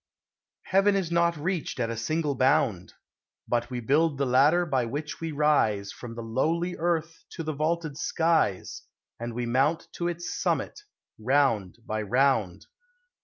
Heaven 0.63 0.95
is 0.95 1.11
not 1.11 1.37
reached 1.37 1.79
at 1.79 1.91
a 1.91 1.95
single 1.95 2.33
bound; 2.33 2.95
But 3.47 3.69
we 3.69 3.79
build 3.81 4.17
the 4.17 4.25
ladder 4.25 4.65
by 4.65 4.85
which 4.85 5.19
we 5.21 5.31
rise 5.31 5.91
From 5.91 6.15
the 6.15 6.23
lowly 6.23 6.75
earth 6.75 7.23
to 7.33 7.43
the 7.43 7.53
vaulted 7.53 7.95
skies, 7.99 8.81
And 9.19 9.35
we 9.35 9.45
mount 9.45 9.89
to 9.97 10.07
its 10.07 10.33
summit, 10.41 10.79
round 11.19 11.77
by 11.85 12.01
round. 12.01 12.65